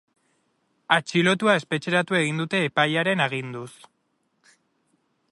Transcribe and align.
Atxilotua 0.95 1.53
espetxeratu 1.59 2.17
egin 2.19 2.41
dute 2.43 2.61
epailearen 2.69 3.21
aginduz. 3.27 3.71